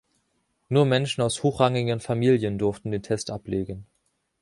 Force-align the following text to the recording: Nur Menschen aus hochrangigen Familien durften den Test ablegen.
Nur 0.67 0.85
Menschen 0.87 1.21
aus 1.21 1.43
hochrangigen 1.43 1.99
Familien 1.99 2.57
durften 2.57 2.89
den 2.89 3.03
Test 3.03 3.29
ablegen. 3.29 3.85